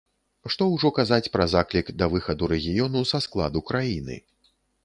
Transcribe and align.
Што 0.53 0.63
ўжо 0.75 0.89
казаць 0.99 1.31
пра 1.35 1.45
заклік 1.53 1.93
да 2.03 2.09
выхаду 2.15 2.51
рэгіёну 2.55 3.07
са 3.13 3.23
складу 3.29 3.59
краіны. 3.73 4.19